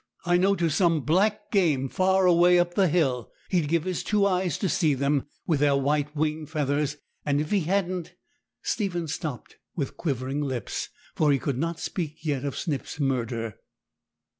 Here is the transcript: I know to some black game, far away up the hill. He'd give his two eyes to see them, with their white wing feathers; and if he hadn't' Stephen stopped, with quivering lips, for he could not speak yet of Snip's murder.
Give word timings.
I 0.25 0.37
know 0.37 0.55
to 0.55 0.67
some 0.67 1.01
black 1.01 1.51
game, 1.51 1.87
far 1.87 2.25
away 2.25 2.57
up 2.57 2.73
the 2.73 2.87
hill. 2.87 3.31
He'd 3.49 3.67
give 3.67 3.83
his 3.83 4.01
two 4.03 4.25
eyes 4.25 4.57
to 4.57 4.67
see 4.67 4.95
them, 4.95 5.27
with 5.45 5.59
their 5.59 5.75
white 5.75 6.15
wing 6.15 6.47
feathers; 6.47 6.97
and 7.23 7.39
if 7.39 7.51
he 7.51 7.59
hadn't' 7.59 8.15
Stephen 8.63 9.07
stopped, 9.07 9.57
with 9.75 9.97
quivering 9.97 10.41
lips, 10.41 10.89
for 11.13 11.31
he 11.31 11.37
could 11.37 11.59
not 11.59 11.79
speak 11.79 12.25
yet 12.25 12.43
of 12.45 12.57
Snip's 12.57 12.99
murder. 12.99 13.57